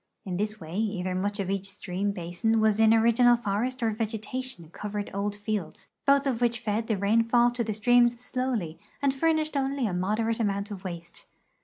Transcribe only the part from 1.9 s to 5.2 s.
basin was in original forest or vegetation covered